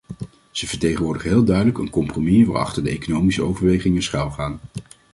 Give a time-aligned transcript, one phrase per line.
[0.51, 4.59] Ze vertegenwoordigen heel duidelijk een compromis waarachter economische overwegingen schuil gaan.